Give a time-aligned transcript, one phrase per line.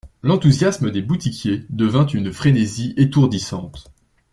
[0.23, 3.93] L'enthousiasme des boutiquiers devint une frénésie étourdissante.